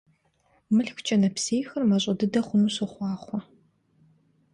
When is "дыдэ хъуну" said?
2.19-2.73